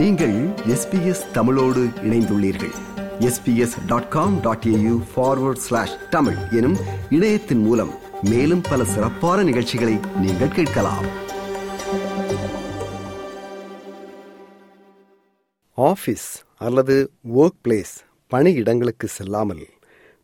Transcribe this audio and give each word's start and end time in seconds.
நீங்கள் 0.00 0.36
எஸ்பிஎஸ் 0.48 1.30
தமிழோடு 1.30 1.80
இணைந்துள்ளீர்கள். 1.80 2.72
SBS 3.18 3.86
dot 3.86 4.08
com 4.08 4.40
dot 4.40 4.64
AU 4.66 5.02
forward 5.16 5.62
slash 5.66 5.96
Tamil 6.10 6.36
எனும் 6.50 6.76
இணையத்தின் 7.10 7.58
மூலம் 7.58 7.90
மேலும் 8.22 8.60
பல 8.60 8.84
சிறப்பான 8.84 9.42
நிகழ்ச்சிகளை 9.42 9.98
நீங்கள் 10.20 10.48
கேட்கலாம். 10.48 11.04
ஆஃபீஸ் 15.76 16.28
அல்லது 16.56 17.10
ஒர்க் 17.34 17.60
பிளேஸ் 17.68 17.94
பணியிடங்களுக்கு 18.30 19.04
செல்லாமல் 19.04 19.66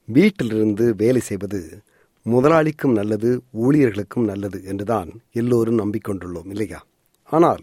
வீட்டிலிருந்து 0.05 0.95
வேலை 0.97 1.21
செய்வது 1.21 1.83
முதலாளிக்கும் 2.25 2.93
நல்லது 2.93 3.43
ஊழியர்களுக்கும் 3.53 4.25
நல்லது 4.25 4.65
என்றுதான் 4.65 5.09
எல்லோரும் 5.33 5.79
நம்பிக்கொண்டுள்ளோம் 5.79 6.49
இல்லையா? 6.49 6.85
ஆனால் 7.23 7.61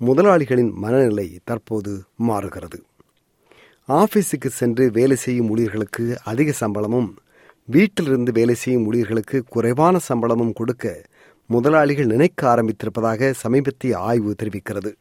முதலாளிகளின் 0.00 0.72
மனநிலை 0.72 1.38
தற்போது 1.44 1.92
மாறுகிறது. 2.16 2.78
ஆபீஸுக்கு 3.88 4.48
சென்று 4.48 4.90
வேலை 4.90 5.16
செய்யும் 5.16 5.48
ஊழியர்களுக்கு 5.50 6.16
அதிக 6.24 6.52
சம்பளமும் 6.52 7.16
வீட்டிலிருந்து 7.64 8.32
வேலை 8.32 8.54
செய்யும் 8.54 8.86
ஊழியர்களுக்கு 8.86 9.42
குறைவான 9.48 9.98
சம்பளமும் 9.98 10.52
கொடுக்க 10.52 11.04
முதலாளிகள் 11.46 12.06
நினைக்க 12.06 12.40
ஆரம்பித்திருப்பதாக 12.54 13.30
சமீபத்திய 13.30 13.98
ஆய்வு 13.98 14.34
தெரிவிக்கிறது. 14.42 14.92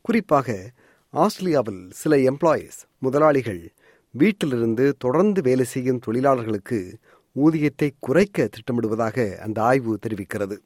குறிப்பாக 0.00 0.70
ஆஸ்திரேலியாவில் 1.10 1.90
சில 1.92 2.16
எம்ப்ளாயீஸ் 2.16 2.78
முதலாளிகள் 2.98 3.72
வீட்டிலிருந்து 4.10 4.94
தொடர்ந்து 4.98 5.40
வேலை 5.42 5.64
செய்யும் 5.64 5.98
தொழிலாளர்களுக்கு 5.98 6.98
ஊதியத்தை 7.36 7.90
குறைக்க 7.98 8.48
திட்டமிடுவதாக 8.54 9.36
அந்த 9.36 9.62
ஆய்வு 9.62 9.98
தெரிவிக்கிறது. 10.06 10.56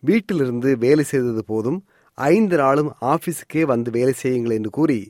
வீட்டிலிருந்து 0.00 0.78
வேலை 0.78 1.04
செய்தது 1.04 1.44
போதும் 1.44 1.86
ஐந்து 2.18 2.56
நாளும் 2.56 2.90
ஆபீஸுக்கே 3.00 3.62
வந்து 3.62 3.90
வேலை 3.90 4.12
செய்யுங்கள் 4.12 4.56
என்று 4.56 4.70
கூறி 4.70 5.00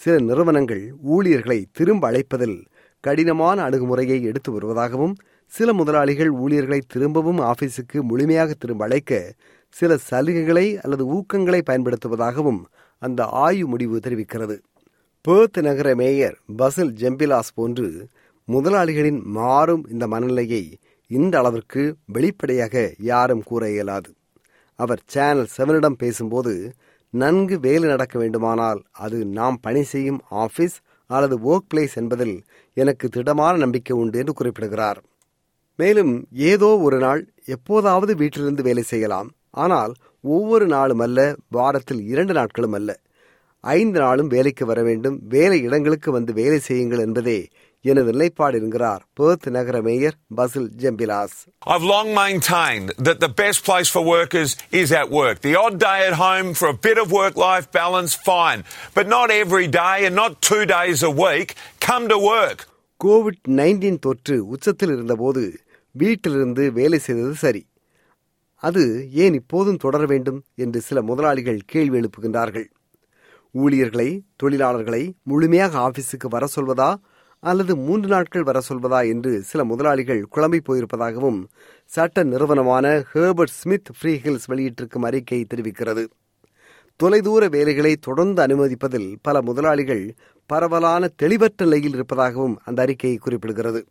சில 0.00 0.14
நிறுவனங்கள் 0.20 0.82
ஊழியர்களை 1.02 1.58
திரும்ப 1.72 2.10
அழைப்பதில் 2.10 2.58
கடினமான 3.04 3.62
அணுகுமுறையை 3.62 4.18
எடுத்து 4.22 4.50
வருவதாகவும் 4.52 5.14
சில 5.52 5.72
முதலாளிகள் 5.72 6.30
ஊழியர்களை 6.30 6.80
திரும்பவும் 6.86 7.40
ஆபீஸுக்கு 7.40 7.98
முழுமையாக 8.00 8.54
திரும்ப 8.54 8.84
அழைக்க 8.84 9.12
சில 9.74 9.96
சலுகைகளை 10.10 10.66
அல்லது 10.76 11.04
ஊக்கங்களை 11.14 11.60
பயன்படுத்துவதாகவும் 11.70 12.60
அந்த 13.02 13.24
ஆய்வு 13.24 13.66
முடிவு 13.68 13.96
தெரிவிக்கிறது. 13.98 14.56
பேர்த் 15.24 15.58
நகர 15.62 15.88
மேயர் 15.94 16.36
பசில் 16.58 16.92
ஜெம்பிலாஸ் 17.00 17.54
போன்று 17.54 17.88
முதலாளிகளின் 18.48 19.20
மாறும் 19.38 19.84
இந்த 19.90 20.06
மனநிலையை 20.06 20.62
இந்த 21.10 21.34
அளவிற்கு 21.38 21.82
வெளிப்படையாக 22.12 22.74
யாரும் 23.10 23.42
கூற 23.42 23.70
இயலாது. 23.70 24.10
அவர் 24.78 25.00
சேனல் 25.06 25.48
செவனிடம் 25.56 26.00
பேசும்போது 26.02 26.52
நன்கு 27.14 27.56
வேலை 27.60 27.86
நடக்க 27.88 28.14
வேண்டுமானால் 28.18 28.80
அது 29.04 29.18
நாம் 29.38 29.58
பணி 29.60 29.82
செய்யும் 29.82 30.20
ஆபீஸ் 30.44 30.76
அல்லது 31.10 31.36
ஒர்க் 31.50 31.68
பிளேஸ் 31.70 31.94
என்பதில் 31.94 32.36
எனக்கு 32.76 33.06
திடமான 33.08 33.52
நம்பிக்கை 33.56 33.94
உண்டு 33.96 34.18
என்று 34.18 34.32
குறிப்பிடுகிறார். 34.32 34.98
மேலும் 35.78 36.12
ஏதோ 36.52 36.68
ஒரு 36.86 36.98
நாள் 36.98 37.20
எப்போதாவது 37.46 38.12
வீட்டிலிருந்து 38.16 38.62
வேலை 38.62 38.82
செய்யலாம். 38.82 39.28
ஆனால் 39.64 39.92
ஒவ்வொரு 40.24 40.66
நாளும் 40.66 41.02
அல்ல 41.06 41.18
வாரத்தில் 41.48 42.02
இரண்டு 42.12 42.32
நாட்களும் 42.32 42.72
அல்ல. 42.72 42.90
ஐந்து 43.64 43.98
நாளும் 44.00 44.28
வேலைக்கு 44.28 44.64
வர 44.66 44.80
வேண்டும். 44.82 45.16
வேலை 45.28 45.58
இடங்களுக்கு 45.62 46.08
வந்து 46.12 46.32
வேலை 46.32 46.58
செய்யுங்கள் 46.58 47.04
என்பதே 47.06 47.38
எனது 47.84 48.12
நிலைப்பாடு 48.12 48.56
என்கிறார் 48.58 49.02
பேர்த் 49.18 49.46
நகர 49.56 49.76
mayor 49.82 50.16
Basil 50.38 50.70
Zempilas 50.82 51.36
I've 51.72 51.86
long 51.92 52.08
maintained 52.14 52.88
that 53.06 53.18
the 53.20 53.30
best 53.42 53.60
place 53.68 53.88
for 53.94 54.02
workers 54.08 54.50
is 54.80 54.90
at 55.00 55.08
work. 55.12 55.36
The 55.40 55.54
odd 55.56 55.76
day 55.80 55.98
at 56.08 56.16
home 56.18 56.48
for 56.60 56.68
a 56.68 56.78
bit 56.86 56.98
of 56.98 57.08
work 57.12 57.36
life 57.44 57.66
balance, 57.72 58.14
fine. 58.30 58.62
But 58.94 59.06
not 59.08 59.30
every 59.42 59.66
day 59.78 59.96
and 60.06 60.16
not 60.16 60.34
two 60.42 60.64
days 60.70 61.02
a 61.02 61.14
week. 61.24 61.50
Come 61.80 62.06
to 62.08 62.18
work. 62.32 62.58
Covid 63.00 63.42
nineteen 63.58 63.98
தொற்று 64.04 64.36
உச்சத்தில் 64.52 64.92
இருந்தபோது 64.94 65.42
வீட்டிலிருந்து 65.94 66.64
வேலை 66.72 66.98
செய்தது 66.98 67.34
சரி 67.42 67.62
அது 68.62 68.82
ஏன் 69.24 69.36
இப்போதும் 69.40 69.78
தொடர 69.78 70.06
வேண்டும் 70.06 70.40
என்று 70.56 70.80
சில 70.80 71.02
முதலாளிகள் 71.02 71.60
கேள்வி 71.72 71.98
எழுப்புகின்றார்கள் 72.00 72.66
ஊழியர்களை 73.54 74.08
தொழிலாளர்களை 74.42 75.02
முழுமையாக 75.22 75.78
ஆபீஸுக்கு 75.86 76.28
வர 76.28 76.46
சொல்வதா 76.56 76.90
அல்லது 77.42 77.76
மூன்று 77.76 78.08
நாட்கள் 78.08 78.42
வர 78.42 78.60
சொல்வதா 78.68 79.08
என்று 79.08 79.42
சில 79.42 79.64
முதலாளிகள் 79.64 80.26
குழம்பி 80.36 80.60
போயிருப்பதாகவும் 80.66 81.44
சட்ட 81.84 82.22
நிறுவனமான 82.22 83.04
ஹேர்பர்ட் 83.14 83.56
ஸ்மித் 83.60 83.90
ஃப்ரீஹில்ஸ் 83.98 84.48
வெளியிட்டிருக்கும் 84.48 85.04
அறிக்கை 85.04 85.46
தெரிவிக்கிறது. 85.54 86.06
தொலைதூர 86.96 87.48
வேலைகளை 87.48 87.96
தொடர்ந்து 87.96 88.42
அனுமதிப்பதில் 88.46 89.16
பல 89.22 89.42
முதலாளிகள் 89.42 90.14
பரவலான 90.46 91.08
தெளிவற்ற 91.16 91.64
நிலையில் 91.64 91.92
இருப்பதாகவும் 91.92 92.58
அந்த 92.64 92.82
அறிக்கை 92.82 93.18
குறிப்பிடுகிறது. 93.26 93.82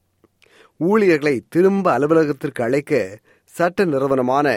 ஊழியர்களை 0.77 1.43
திரும்ப 1.49 1.91
அலுவலகத்திற்கு 1.91 2.63
அழைக்க 2.63 3.19
சட்ட 3.43 3.85
நிறுவனமான 3.85 4.47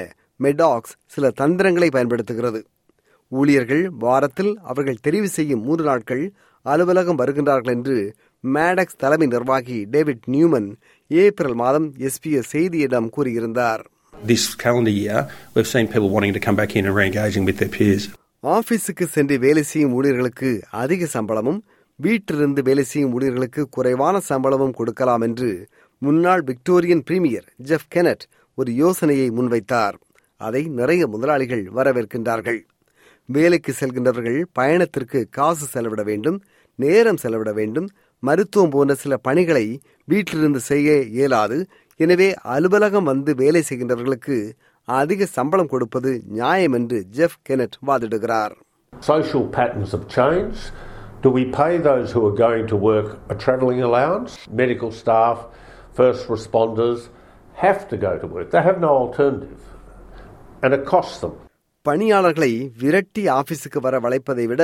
மெடாக்ஸ் 0.41 0.95
சில 1.07 1.31
தந்திரங்களை 1.31 1.89
பயன்படுத்துகிறது. 1.91 2.65
ஊழியர்கள் 3.29 3.91
வாரத்தில் 3.91 4.59
அவர்கள் 4.63 5.03
தெரிவு 5.09 5.25
செய்யும் 5.25 5.63
மூன்று 5.63 5.85
நாட்கள் 5.85 6.33
அலுவலகம் 6.63 7.19
வருகின்றார்கள் 7.19 7.75
என்று 7.75 8.15
மேடக்ஸ் 8.47 8.97
தலைமை 8.97 9.27
நிர்வாகி 9.27 9.85
டேவிட் 9.85 10.23
நியூமன் 10.27 10.75
ஏப்ரல் 11.09 11.55
மாதம் 11.55 11.95
எஸ்பிஎஸ் 11.99 12.51
செய்தியிடம் 12.53 13.09
கூறியிருந்தார். 13.17 13.85
This 14.29 14.57
calendar 14.63 14.95
year, 15.03 15.29
we've 15.55 15.71
seen 15.73 15.87
people 15.87 16.11
wanting 16.11 16.39
to 16.39 16.53
come 16.53 16.55
back 16.55 16.77
in 16.77 16.87
and 16.87 16.97
re-engaging 16.97 17.45
with 17.45 17.59
their 17.61 17.71
peers. 17.79 18.05
ஆபீஸுக்கு 18.43 19.05
சென்று 19.05 19.39
வேலை 19.39 19.63
செய்யும் 19.63 19.93
ஊழியர்களுக்கு 19.93 20.63
அதிக 20.71 21.07
சம்பளமும் 21.07 21.65
வீட்டிலிருந்து 21.97 22.63
வேலை 22.63 22.85
செய்யும் 22.85 23.13
ஊழியர்களுக்கு 23.13 23.69
குறைவான 23.69 24.21
சம்பளமும் 24.21 24.73
கொடுக்கலாம் 24.73 25.21
என்று 25.21 25.69
முன்னாள் 25.99 26.45
விக்டோரியன் 26.45 27.05
பிரீமியர் 27.05 27.53
ஜெஃப் 27.57 27.89
கெனட் 27.95 28.25
ஒரு 28.55 28.75
யோசனையை 28.75 29.31
முன்வைத்தார். 29.31 29.95
அதை 30.37 30.63
நிறைய 30.63 31.07
முதலாளிகள் 31.07 31.71
வரவேற்கின்றார்கள். 31.75 32.61
வேலைக்கு 33.25 33.75
செல்கின்றவர்கள் 33.81 34.45
பயணத்திற்கு 34.53 35.29
காசு 35.31 35.67
செலவிட 35.67 36.03
வேண்டும் 36.03 36.43
நேரம் 36.75 37.17
செலவிட 37.17 37.53
வேண்டும் 37.53 37.89
மருத்துவம் 38.23 38.73
போன்ற 38.75 38.95
சில 38.95 39.17
பணிகளை 39.27 39.65
வீட்டிலிருந்து 40.09 40.61
செய்ய 40.71 40.89
இயலாது 41.15 41.59
எனவே 42.01 42.29
அலுவலகம் 42.55 43.09
வந்து 43.11 43.31
வேலை 43.35 43.63
செய்கின்றவர்களுக்கு 43.63 44.37
அதிக 44.89 45.27
சம்பளம் 45.37 45.71
கொடுப்பது 45.73 46.11
நியாயம் 46.31 46.77
என்று 46.79 47.01
ஜெஃப் 47.19 47.41
கெனட் 47.49 47.79
வாதிடுகிறார் 47.89 48.55
Social 48.93 49.43
patterns 49.49 49.91
have 49.93 50.07
changed. 50.11 50.63
Do 51.23 51.31
we 51.31 51.45
pay 51.53 51.73
those 51.81 52.09
who 52.13 52.21
are 52.27 52.37
going 52.39 52.67
to 52.67 52.77
work 52.85 53.09
a 53.29 53.37
travelling 53.37 53.83
allowance? 53.83 54.31
Medical 54.55 54.91
staff, 54.93 55.37
first 55.93 56.23
responders 56.29 57.01
have 57.57 57.81
to 57.89 57.97
go 57.99 58.13
to 58.19 58.29
work. 58.29 58.49
They 58.51 58.63
have 58.63 58.81
no 58.81 58.93
alternative. 59.03 59.63
And 60.63 60.75
it 60.75 60.85
costs 60.87 61.19
them. 61.21 61.35
பணியாளர்களை 61.87 62.51
விரட்டி 62.81 63.23
ஆபீஸுக்கு 63.35 63.81
வர 63.81 63.99
வளைப்பதை 64.01 64.47
விட 64.47 64.63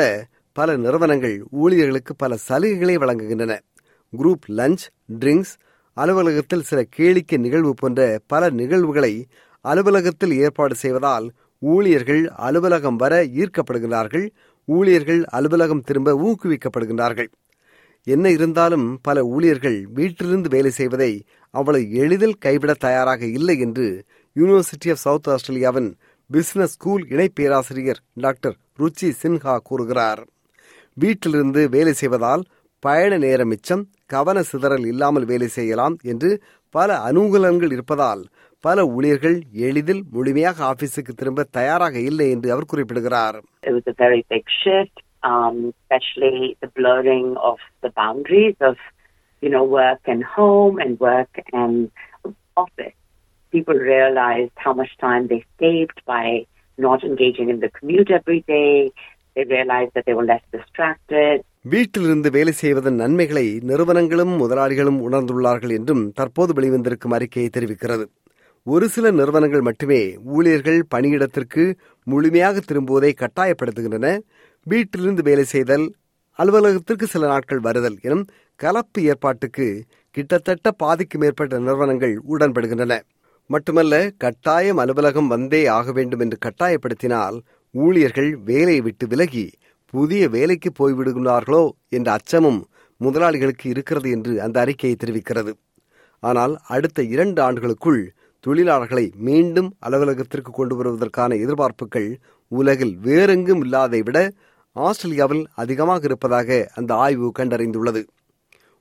பல 0.59 0.77
நிறுவனங்கள் 0.77 1.37
ஊழியர்களுக்கு 1.63 2.13
பல 2.17 2.37
சலுகைகளை 2.49 2.95
வழங்குகின்றன. 3.03 3.53
குரூப் 4.13 4.45
லஞ்ச் 4.59 4.85
ட்ரிங்க்ஸ் 5.21 5.55
அலுவலகத்தில் 5.97 6.67
சில 6.69 6.81
கேளிக்கை 6.97 7.39
நிகழ்வு 7.39 7.73
போன்ற 7.75 8.01
பல 8.27 8.51
நிகழ்வுகளை 8.51 9.13
அலுவலகத்தில் 9.65 10.35
ஏற்பாடு 10.45 10.75
செய்வதால் 10.75 11.27
ஊழியர்கள் 11.73 12.23
அலுவலகம் 12.47 12.99
வர 13.03 13.15
ஈர்க்கப்படுகிறார்கள் 13.41 14.27
ஊழியர்கள் 14.69 15.21
அலுவலகம் 15.37 15.83
திரும்ப 15.89 16.15
ஊக்குவிக்கப்படுகின்றார்கள். 16.27 17.31
என்ன 18.07 18.31
இருந்தாலும் 18.31 18.87
பல 19.03 19.25
ஊழியர்கள் 19.35 19.79
வீட்டிலிருந்து 19.97 20.49
வேலை 20.49 20.71
செய்வதை 20.71 21.13
அவ்வளவு 21.55 21.87
எளிதில் 22.03 22.41
கைவிட 22.45 22.73
தயாராக 22.87 23.23
இல்லை 23.39 23.57
என்று 23.59 23.87
யூனிவர்சிட்டி 24.37 24.91
ஆஃப் 24.95 25.05
சவுத் 25.05 25.29
ஆஸ்திரேலியாவின் 25.29 25.91
பிசினஸ் 26.31 26.75
ஸ்கூல் 26.77 27.05
இணை 27.09 27.29
பேராசிரியர் 27.35 28.01
டாக்டர் 28.25 28.57
ருச்சி 28.79 29.09
சின்ஹா 29.23 29.55
கூறுகிறார். 29.69 30.23
வீட்டிலிருந்து 30.99 31.63
வேலை 31.69 31.93
செய்வதால் 31.93 32.43
பயண 32.83 33.13
நேரம் 33.19 33.49
மிச்சம் 33.49 33.85
கவன 34.07 34.43
சிதறல் 34.43 34.87
இல்லாமல் 34.87 35.25
வேலை 35.25 35.49
செய்யலாம் 35.59 35.97
என்று 36.13 36.31
பல 36.75 36.97
அனுகூலங்கள் 37.09 37.73
இருப்பதால் 37.73 38.23
பல 38.65 38.87
ஊழியர்கள் 38.87 39.37
எளிதில் 39.69 40.03
முழுமையாக 40.11 40.59
ஆபீஸுக்கு 40.73 41.13
திரும்ப 41.15 41.45
தயாராக 41.59 41.97
இல்லை 42.11 42.29
என்று 42.31 42.49
அவர் 42.53 42.71
குறிப்பிடுகிறார் 42.73 43.39
um, 45.23 45.75
especially 45.75 46.57
the 46.61 46.69
blurring 46.69 47.37
of 47.39 47.59
the 47.83 47.91
boundaries 47.91 48.57
of, 48.61 48.77
you 49.43 49.49
know, 49.49 49.65
work 49.65 50.01
and 50.07 50.23
home 50.25 50.79
and 50.79 50.99
work 51.01 51.43
and 51.53 51.91
office. 52.57 52.95
People 53.53 53.75
realized 53.75 54.53
how 54.57 54.73
much 54.73 54.97
time 54.99 55.27
they 55.27 55.45
saved 55.59 56.01
by 56.07 56.47
not 56.79 57.03
engaging 57.03 57.49
in 57.49 57.61
the 57.61 57.71
commute 57.71 58.11
every 58.11 58.41
day. 58.43 58.93
They 59.37 59.45
realized 59.45 59.91
that 59.95 60.05
they 60.07 60.15
were 60.15 60.27
less 60.31 60.45
distracted. 60.55 61.37
வீட்டிலிருந்து 61.73 62.31
வேலை 62.31 62.53
செய்வதன் 62.53 62.95
நன்மைகளை 62.95 63.59
நிறுவனங்களும் 63.63 64.33
முதலாளிகளும் 64.43 65.01
உணர்ந்துள்ளார்கள் 65.07 65.73
என்றும் 65.79 66.13
தற்போது 66.13 66.53
வெளிவந்திருக்கும் 66.53 67.15
அறிக்கையை 67.15 67.51
தெரிவிக்கிறது. 67.53 68.05
ஒரு 68.67 68.89
சில 68.89 69.11
நிறுவனங்கள் 69.11 69.61
மட்டுமே 69.61 70.01
ஊழியர்கள் 70.37 70.81
பணியிடத்திற்கு 70.95 71.65
முழுமையாக 72.07 72.61
திரும்புவதை 72.61 73.11
கட்டாயப்படுத்துகின்றன. 73.23 74.19
வீட்டிலிருந்து 74.67 75.23
வேலை 75.23 75.45
செய்தல் 75.45 75.87
அலுவலகத்திற்கு 76.39 77.07
சில 77.07 77.27
நாட்கள் 77.27 77.59
வருதல் 77.59 77.99
எனும் 78.03 78.25
கலப்பு 78.61 79.03
ஏற்பாட்டுக்கு 79.03 79.67
கிட்டத்தட்ட 80.11 80.71
பாதிக்கு 80.71 81.19
மேற்பட்ட 81.19 81.59
நிறுவனங்கள் 81.59 82.17
உடன்படுகின்றன. 82.29 82.95
மட்டுமல்ல 83.51 83.95
கட்டாயம் 84.17 84.77
அலுவலகம் 84.77 85.29
வந்தே 85.29 85.67
ஆக 85.67 85.93
வேண்டும் 85.93 86.21
என்று 86.21 86.39
கட்டாயப்படுத்தினால் 86.47 87.37
ஊழியர்கள் 87.85 88.31
வேலையை 88.49 88.81
விட்டு 88.81 89.05
விலகி 89.13 89.45
புதிய 89.93 90.23
வேலைக்கு 90.35 90.71
போய்விடுகிறார்களோ 90.79 91.63
என்ற 91.97 92.09
அச்சமும் 92.13 92.61
முதலாளிகளுக்கு 93.01 93.67
இருக்கிறது 93.73 94.09
என்று 94.17 94.33
அந்த 94.45 94.57
அறிக்கையை 94.61 94.97
தெரிவிக்கிறது. 94.99 95.53
ஆனால் 96.23 96.55
அடுத்த 96.75 96.99
இரண்டு 97.15 97.41
ஆண்டுகளுக்குள் 97.43 98.01
தொழிலாளர்களை 98.45 99.07
மீண்டும் 99.29 99.69
அலுவலகத்திற்கு 99.87 100.51
கொண்டு 100.53 100.75
வருவதற்கான 100.79 101.37
எதிர்பார்ப்புகள் 101.45 102.09
உலகில் 102.53 102.95
வேறெங்கும் 103.07 103.63
இல்லாதை 103.65 104.01
விட 104.03 104.19
ஆஸ்திரேலியாவில் 104.77 105.45
அதிகமாக 105.63 106.03
இருப்பதாக 106.09 106.59
அந்த 106.79 106.91
ஆய்வு 107.05 107.29
கண்டறிந்துள்ளது. 107.39 108.03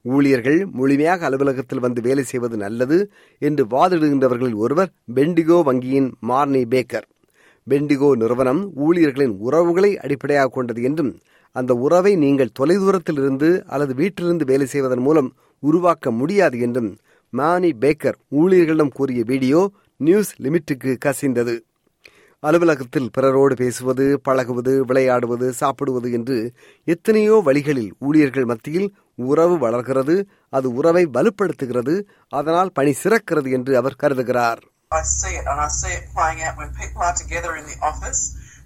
ஊழியர்கள் 0.06 0.59
முழுமையாக 0.77 1.25
அலுவலகத்தில் 1.27 1.83
வந்து 1.86 2.00
வேலை 2.07 2.24
செய்வது 2.31 2.57
நல்லது 2.57 2.98
என்று 3.41 3.63
வாதிடுகின்றவர்களில் 3.65 4.57
ஒருவர் 4.65 4.91
பெண்டிகோ 5.15 5.57
வங்கியின் 5.69 6.09
மார்னி 6.30 6.63
பேக்கர். 6.74 7.07
பெண்டிகோ 7.67 8.09
நிறுவனம் 8.21 8.59
ஊழியர்களின் 8.85 9.35
உறவுகளை 9.38 9.89
அடிப்படையாக 9.97 10.51
கொண்டது 10.53 10.81
என்றும் 10.83 11.13
அந்த 11.56 11.71
உறவை 11.75 12.12
நீங்கள் 12.15 12.56
தொலைதூரத்தில் 12.59 13.19
இருந்து 13.21 13.50
அல்லது 13.65 13.94
வீட்டிலிருந்து 13.94 14.45
வேலை 14.45 14.65
செய்வதன் 14.65 15.03
மூலம் 15.07 15.29
உருவாக்க 15.63 16.12
முடியாது 16.12 16.57
என்றும் 16.59 16.91
மானி 17.33 17.69
பேக்கர் 17.83 18.17
ஊழியர்களிடம் 18.41 18.94
கூறிய 18.97 19.21
வீடியோ 19.23 19.62
நியூஸ் 20.00 20.31
லிமிட்டுக்கு 20.44 20.91
கசிந்தது. 21.06 21.56
அலுவலகத்தில் 22.44 23.09
பிறரோடு 23.12 23.53
பேசுவது 23.56 24.06
பழகுவது 24.21 24.73
விளையாடுவது 24.85 25.47
சாப்பிடுவது 25.53 26.07
என்று 26.12 26.38
எத்தனையோ 26.88 27.35
வழிகளில் 27.47 27.91
ஊழியர்கள் 28.00 28.50
மத்தியில் 28.51 28.89
உறவு 29.25 29.56
வளர்கிறது 29.57 30.15
அது 30.50 30.67
உறவை 30.73 31.03
வலுப்படுத்துகிறது 31.17 31.95
அதனால் 32.33 32.73
பணி 32.73 32.94
சிறக்கிறது 33.03 33.50
என்று 33.50 33.73
அவர் 33.77 34.00
கருதுகிறார். 34.03 34.62
I 35.00 35.03
see 35.12 35.33
it, 35.39 35.45
and 35.51 35.59
I 35.59 35.69
see 35.80 35.94
it 35.97 36.03
playing 36.15 36.39
out 36.45 36.56
when 36.59 36.69
people 36.81 37.01
are 37.07 37.15
together 37.21 37.51
in 37.59 37.65
the 37.71 37.77
office. 37.92 38.21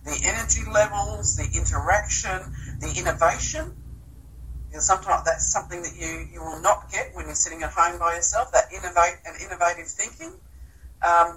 The 0.09 0.17
energy 0.31 0.63
levels, 0.79 1.25
the 1.41 1.47
interaction, 1.59 2.39
the 2.85 2.91
innovation. 3.01 3.65
You 4.73 4.81
sometimes 4.87 5.21
that's 5.27 5.47
something 5.55 5.81
that 5.85 5.95
you, 6.01 6.11
you 6.33 6.41
will 6.47 6.61
not 6.61 6.79
get 6.95 7.05
when 7.15 7.25
you're 7.27 7.41
sitting 7.45 7.61
at 7.63 7.71
home 7.71 7.97
by 7.99 8.11
yourself. 8.17 8.47
That 8.57 8.67
innovate 8.77 9.17
and 9.25 9.33
innovative 9.45 9.89
thinking. 9.99 10.33
Um, 11.01 11.29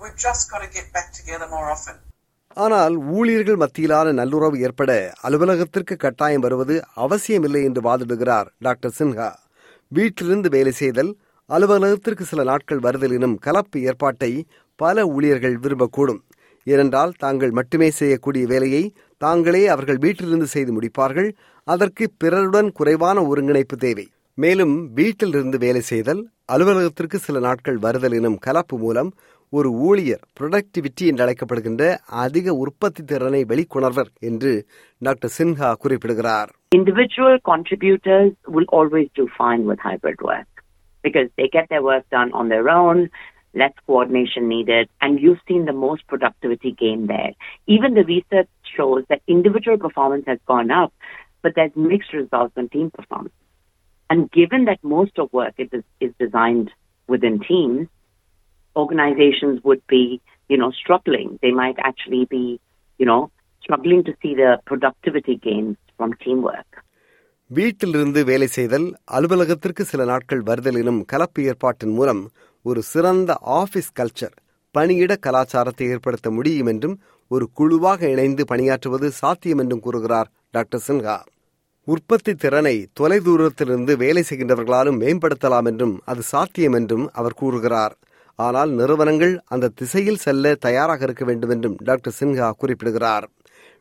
we've 0.00 0.18
just 0.18 0.50
got 0.52 0.60
to 0.66 0.70
get 0.78 0.86
back 0.92 1.08
together 1.20 1.48
more 1.56 1.68
often. 1.76 1.96
ஆனால் 2.56 2.94
ஊழியர்கள் 3.16 3.58
மத்தியிலான 3.62 4.12
நல்லுறவு 4.20 4.56
ஏற்பட 4.66 4.92
அலுவலகத்திற்கு 5.26 5.94
கட்டாயம் 6.04 6.44
வருவது 6.46 6.74
அவசியமில்லை 7.04 7.62
என்று 7.68 7.80
வாதிடுகிறார் 7.88 8.48
doctor 8.66 8.94
Sinha 8.98 9.28
வீட்டிலிருந்து 9.92 10.48
வேலை 10.54 10.72
செய்தல் 10.80 11.12
அலுவலகத்திற்கு 11.54 12.24
சில 12.24 12.42
நாட்கள் 12.42 12.78
வருதல் 12.78 13.10
எனும் 13.10 13.38
கலப்பு 13.38 13.80
ஏற்பாட்டை 13.80 14.46
பல 14.76 15.04
ஊழியர்கள் 15.06 15.56
விரும்பக்கூடும். 15.62 16.20
ஏனென்றால் 16.64 17.12
தாங்கள் 17.18 17.50
மட்டுமே 17.50 17.90
செய்யக்கூடிய 17.90 18.46
வேலையை 18.46 18.82
தாங்களே 19.18 19.66
அவர்கள் 19.66 19.96
வீட்டிலிருந்து 19.96 20.46
செய்து 20.46 20.70
முடிப்பார்கள். 20.80 21.30
அதற்கு 21.64 22.10
பிறருடன் 22.18 22.72
குறைவான 22.72 23.24
ஒருங்கிணைப்பு 23.24 23.76
தேவை. 23.76 24.06
மேலும் 24.34 24.92
வீட்டிலிருந்து 24.92 25.58
வேலை 25.58 25.80
செய்தல் 25.80 26.22
அலுவலகத்திற்கு 26.44 27.18
சில 27.18 27.40
நாட்கள் 27.40 27.78
வருதல் 27.78 28.12
எனும் 28.12 28.38
கலப்பு 28.38 28.78
மூலம் 28.78 29.12
ஒரு 29.52 29.70
ஊழியர் 29.72 30.24
புரொடக்டிவிட்டி 30.40 31.06
என்று 31.10 31.24
அழைக்கப்படுகின்ற 31.24 31.82
அதிக 32.24 32.52
உற்பத்தி 32.52 33.02
திறனை 33.04 33.44
வெளிக்கொணர்வர் 33.48 34.10
என்று 34.20 34.66
டாக்டர் 34.98 35.34
சின்ஹா 35.38 35.72
குறிப்பிடுகிறார். 35.72 36.50
Individual 36.76 37.36
contributors 37.44 38.30
will 38.52 38.68
always 38.72 39.08
do 39.18 39.24
fine 39.38 39.62
with 39.68 39.80
hybrid 39.84 40.20
work. 40.22 40.49
Because 41.02 41.28
they 41.36 41.48
get 41.48 41.68
their 41.68 41.82
work 41.82 42.08
done 42.10 42.32
on 42.32 42.48
their 42.48 42.68
own, 42.68 43.10
less 43.54 43.72
coordination 43.86 44.48
needed, 44.48 44.88
and 45.00 45.20
you've 45.20 45.40
seen 45.48 45.64
the 45.64 45.72
most 45.72 46.06
productivity 46.06 46.72
gain 46.72 47.06
there. 47.06 47.32
Even 47.66 47.94
the 47.94 48.04
research 48.04 48.48
shows 48.76 49.04
that 49.08 49.22
individual 49.26 49.78
performance 49.78 50.24
has 50.26 50.38
gone 50.46 50.70
up, 50.70 50.92
but 51.42 51.52
there's 51.56 51.74
mixed 51.74 52.12
results 52.12 52.52
on 52.56 52.68
team 52.68 52.90
performance. 52.90 53.34
And 54.08 54.30
given 54.30 54.64
that 54.64 54.82
most 54.82 55.18
of 55.18 55.32
work 55.32 55.54
is, 55.58 55.68
is 56.00 56.12
designed 56.18 56.70
within 57.06 57.40
teams, 57.40 57.88
organizations 58.76 59.62
would 59.64 59.84
be, 59.86 60.20
you 60.48 60.56
know, 60.56 60.70
struggling. 60.72 61.38
They 61.42 61.50
might 61.50 61.76
actually 61.78 62.24
be, 62.24 62.60
you 62.98 63.06
know, 63.06 63.30
struggling 63.62 64.04
to 64.04 64.14
see 64.22 64.34
the 64.34 64.58
productivity 64.64 65.36
gains 65.36 65.76
from 65.96 66.14
teamwork. 66.14 66.84
வீட்டிலிருந்து 67.50 68.24
வேலை 68.24 68.46
செய்தல் 68.46 68.86
அலுவலகத்திற்கு 69.06 69.84
சில 69.84 70.04
நாட்கள் 70.04 70.40
வருதல் 70.40 70.74
எனும் 70.74 71.04
கலப்பு 71.04 71.42
ஏற்பாட்டின் 71.42 71.94
மூலம் 71.94 72.22
ஒரு 72.64 72.82
சிறந்த 72.82 73.36
ஆபீஸ் 73.58 73.96
கல்ச்சர் 73.96 74.34
பணியிட 74.74 75.12
கலாச்சாரத்தை 75.16 75.86
ஏற்படுத்த 75.88 76.30
முடியும் 76.30 76.66
என்றும் 76.66 76.96
ஒரு 77.30 77.50
குழுவாக 77.52 78.08
இணைந்து 78.08 78.44
பணியாற்றுவது 78.44 79.08
சாத்தியம் 79.12 79.58
என்றும் 79.58 79.80
கூறுகிறார் 79.80 80.28
டாக்டர் 80.50 80.84
சின்ஹா. 80.88 81.16
உற்பத்தி 81.88 82.34
திறனை 82.34 82.88
தொலைதூரத்திலிருந்து 83.00 83.96
வேலை 83.96 84.24
செய்கின்றவர்களாலும் 84.28 85.00
மேம்படுத்தலாம் 85.02 85.66
என்றும் 85.66 86.02
அது 86.04 86.22
சாத்தியம் 86.22 86.72
என்றும் 86.72 87.06
அவர் 87.12 87.34
கூறுகிறார். 87.34 87.94
ஆனால் 88.38 88.70
நிறுவனங்கள் 88.70 89.40
அந்த 89.46 89.72
திசையில் 89.74 90.22
செல்ல 90.24 90.54
தயாராக 90.58 91.02
இருக்க 91.04 91.24
வேண்டும் 91.24 91.50
என்றும் 91.50 91.76
டாக்டர் 91.84 92.16
சின்ஹா 92.20 92.50
குறிப்பிடுகிறார். 92.58 93.26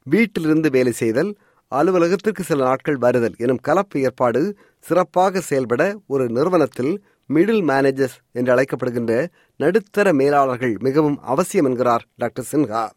வீட்டிலிருந்து 0.07 0.69
வேலை 0.69 0.92
செய்தல் 0.92 1.31
அலுவலகத்திற்கு 1.71 2.44
சில 2.44 2.63
நாட்கள் 2.63 2.98
வருதல் 2.98 3.36
எனும் 3.38 3.60
கலப்பு 3.62 4.01
ஏற்பாடு 4.01 4.56
சிறப்பாக 4.80 5.39
செயல்பட 5.39 5.98
ஒரு 6.07 6.30
நிறுவனத்தில் 6.30 7.04
மிடில் 7.30 7.63
மேனேஜர்ஸ் 7.63 8.16
என்று 8.31 8.54
அழைக்கப்படுகின்ற 8.56 9.27
நடுத்தர 9.56 10.13
மேலாளர்கள் 10.13 10.75
மிகவும் 10.80 11.19
அவசியம் 11.21 11.66
என்கிறார் 11.66 12.06
டாக்டர் 12.16 12.45
சின்ஹா. 12.51 12.89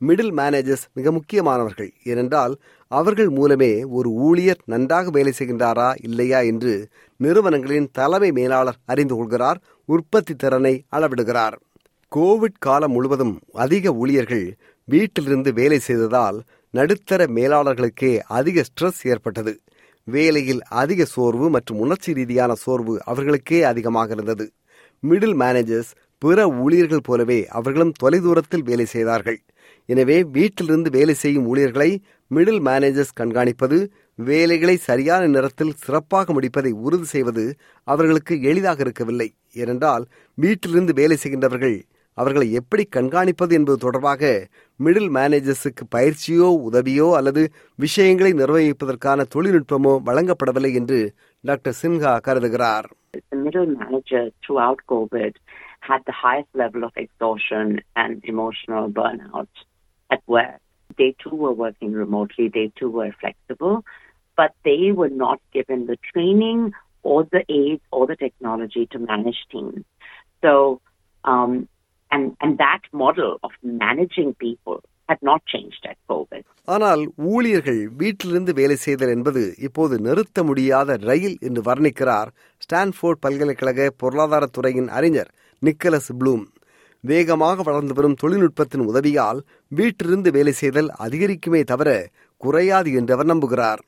மிடில் 0.00 0.32
மேனேஜர்ஸ் 0.32 0.84
மிக 0.92 1.12
முக்கியமானவர்கள். 1.12 1.90
ஏனென்றால் 2.04 2.54
அவர்கள் 2.88 3.28
மூலமே 3.28 3.84
ஒரு 3.84 4.10
ஊழியர் 4.10 4.62
நன்றாக 4.64 5.10
வேலை 5.10 5.32
செய்கின்றாரா 5.38 5.94
இல்லையா 6.00 6.40
என்று 6.40 6.88
நிறுவனங்களின் 7.16 7.88
தலைமை 7.92 8.32
மேலாளர் 8.32 8.80
அறிந்து 8.84 9.14
கொள்கிறார் 9.14 9.58
உற்பத்தி 9.84 10.34
திறனை 10.34 10.84
அளவிடுகிறார். 10.96 11.56
கோவிட் 12.12 12.58
காலம் 12.58 12.92
முழுவதும் 12.92 13.40
அதிக 13.52 13.92
ஊழியர்கள் 13.92 14.46
வீட்டிலிருந்து 14.84 15.52
வேலை 15.52 15.78
செய்ததால் 15.78 16.38
நடுத்தர 16.74 17.22
மேலாளர்களுக்கே 17.36 18.12
அதிக 18.38 18.64
ஸ்ட்ரெஸ் 18.68 19.00
ஏற்பட்டது. 19.12 19.52
வேலையில் 20.08 20.62
அதிக 20.82 21.04
சோர்வு 21.14 21.46
மற்றும் 21.56 21.80
உணர்ச்சி 21.84 22.10
ரீதியான 22.18 22.52
சோர்வு 22.64 22.94
அவர்களுக்கே 23.10 23.58
அதிகமாக 23.70 24.08
இருந்தது. 24.16 24.46
மிடில் 25.02 25.36
மேனேஜர்ஸ் 25.42 25.90
பிற 26.22 26.38
ஊழியர்கள் 26.64 27.06
போலவே 27.08 27.38
அவர்களும் 27.58 27.92
தொலைதூரத்தில் 28.02 28.66
வேலை 28.68 28.86
செய்தார்கள். 28.94 29.38
எனவே 29.88 30.16
வீட்டிலிருந்து 30.36 30.90
வேலை 30.96 31.14
செய்யும் 31.22 31.46
ஊழியர்களை 31.52 31.90
மிடில் 32.30 32.62
மேனேஜர்ஸ் 32.68 33.16
கண்காணிப்பது 33.20 33.78
வேலைகளை 34.28 34.76
சரியான 34.88 35.22
நேரத்தில் 35.34 35.78
சிறப்பாக 35.84 36.32
முடிப்பதை 36.36 36.72
உறுதி 36.86 37.06
செய்வது 37.14 37.44
அவர்களுக்கு 37.88 38.34
எளிதாக 38.50 38.80
இருக்கவில்லை. 38.86 39.28
ஏனென்றால் 39.62 40.04
வீட்டிலிருந்து 40.38 40.92
வேலை 41.00 41.16
செய்கின்றவர்கள் 41.22 41.76
அவர்களை 42.18 42.46
எப்படி 42.60 42.84
கண்காணிப்பது 42.96 43.52
என்பது 43.58 43.76
தொடர்பாக 43.84 44.22
மிடில் 44.80 45.10
மேனேஜர்ஸுக்கு 45.16 45.84
பயிற்சியோ 45.94 46.48
உதவியோ 46.68 47.08
அல்லது 47.18 47.42
விஷயங்களை 47.78 48.32
நிர்வகிப்பதற்கான 48.32 49.26
தொழில்நுட்பமோ 49.34 49.92
வழங்கப்படவில்லை 50.08 50.72
என்று 50.80 51.00
டாக்டர் 51.44 51.78
சின்ஹா 51.82 52.14
கருதுகிறார் 52.28 52.88
The 53.30 53.38
middle 53.46 53.70
managers 53.80 54.30
throughout 54.44 54.78
COVID 54.88 55.32
had 55.80 56.00
the 56.04 56.14
highest 56.22 56.52
level 56.54 56.82
of 56.84 56.92
exhaustion 56.96 57.66
and 57.94 58.24
emotional 58.24 58.84
burnout 58.98 59.52
at 60.10 60.22
work. 60.28 60.60
They 60.98 61.10
too 61.22 61.36
were 61.42 61.52
working 61.64 61.92
remotely, 61.94 62.46
they 62.48 62.66
too 62.80 62.90
were 62.90 63.10
flexible, 63.22 63.76
but 64.38 64.52
they 64.64 64.92
were 64.92 65.12
not 65.24 65.40
given 65.52 65.80
the 65.86 65.98
training 66.10 66.60
or 67.04 67.18
the 67.26 67.42
aids 67.50 67.84
or 67.90 68.06
the 68.06 68.16
technology 68.16 68.84
to 68.86 68.98
manage 69.00 69.40
teams. 69.52 69.82
So, 70.42 70.52
um, 71.24 71.52
and, 72.12 72.36
and 72.40 72.58
that 72.58 72.82
model 72.94 73.38
of 73.42 73.52
managing 73.82 74.34
people 74.36 74.78
had 75.08 75.20
not 75.22 75.40
changed 75.46 75.84
at 75.84 75.98
COVID. 76.08 76.42
ஆனால் 76.68 77.02
ஊழியர்கள் 77.30 77.80
வீட்டிலிருந்து 77.96 78.52
வேலை 78.52 78.76
செய்தல் 78.76 79.12
என்பது 79.14 79.42
இப்போது 79.58 79.94
நிறுத்த 79.98 80.42
முடியாத 80.42 80.96
ரயில் 81.02 81.36
என்று 81.40 81.62
வர்ணிக்கிறார் 81.62 82.30
ஸ்டான்ஃபோர்ட் 82.62 83.22
பல்கலைக்கழக 83.26 83.88
பொருளாதாரத்துறையின் 84.02 84.90
அறிஞர் 84.90 85.30
நிக்கலஸ் 85.62 86.12
ப்ளூம் 86.20 86.44
வேகமாக 87.04 87.62
வளர்ந்து 87.62 87.94
வரும் 87.94 88.18
தொழில்நுட்பத்தின் 88.22 88.84
உதவியால் 88.86 89.40
வீட்டிலிருந்து 89.72 90.30
வேலை 90.30 90.52
செய்தல் 90.52 90.90
அதிகரிக்குமே 91.06 91.62
தவிர 91.64 91.90
குறையாது 92.40 92.90
என்று 92.92 93.12
அவர் 93.12 93.30
நம்புகிறார் 93.32 93.82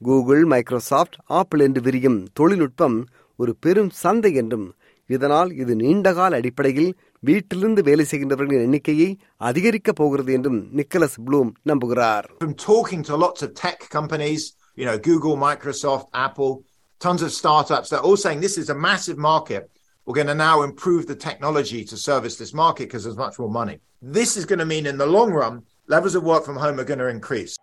கூகுள் 0.00 0.44
மைக்ரோசாஃப்ட் 0.44 1.16
ஆப்பிள் 1.38 1.62
என்று 1.66 1.80
விரியும் 1.80 2.20
தொழில்நுட்பம் 2.32 2.98
ஒரு 3.38 3.52
பெரும் 3.60 3.90
சந்தை 4.02 4.32
என்றும் 4.34 4.68
இதனால் 5.10 5.50
இது 5.62 5.72
நீண்டகால 5.82 6.38
அடிப்படையில் 6.40 6.90
வீட்டிலிருந்து 7.22 7.82
வேலை 7.82 8.04
செய்கின்றவர்களின் 8.10 8.66
எண்ணிக்கையை 8.66 9.08
அதிகரிக்கப் 9.48 9.98
போகிறது 10.00 10.30
என்றும் 10.36 10.60
நிக்கலஸ் 10.78 11.18
ப்ளூம் 11.26 11.50
நம்புகிறார் 11.70 12.26
From 12.42 12.54
talking 12.68 13.02
to 13.08 13.16
lots 13.16 13.42
of 13.42 13.50
tech 13.62 13.80
companies, 13.90 14.42
you 14.78 14.86
know, 14.88 14.96
Google, 15.08 15.36
Microsoft, 15.48 16.06
Apple, 16.26 16.52
tons 17.00 17.22
of 17.22 17.32
startups, 17.32 17.88
they're 17.90 18.06
all 18.08 18.20
saying 18.24 18.40
this 18.40 18.58
is 18.58 18.70
a 18.70 18.78
massive 18.88 19.18
market. 19.30 19.62
We're 20.06 20.18
going 20.20 20.32
to 20.34 20.40
now 20.42 20.56
improve 20.62 21.02
the 21.06 21.18
technology 21.20 21.80
to 21.84 21.96
service 22.00 22.36
this 22.36 22.52
market 22.54 22.84
because 22.86 23.04
there's 23.04 23.18
much 23.18 23.36
more 23.38 23.52
money. 23.52 23.76
This 24.12 24.30
is 24.36 24.44
going 24.44 24.58
to 24.58 24.66
mean 24.66 24.86
in 24.86 24.98
the 24.98 25.08
long 25.08 25.32
run, 25.34 25.54
levels 25.88 26.14
of 26.14 26.24
work 26.24 26.44
from 26.44 26.56
home 26.56 26.78
are 26.78 26.88
going 26.90 27.02
to 27.06 27.10
increase. 27.10 27.54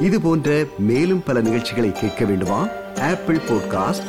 இது 0.00 0.16
போன்ற 0.20 0.48
மேலும் 0.86 1.22
பல 1.22 1.40
நிகழ்ச்சிகளை 1.40 1.90
கேட்க 1.92 2.24
வேண்டுமா 2.24 2.58
Apple 3.02 3.38
podcast 3.48 4.08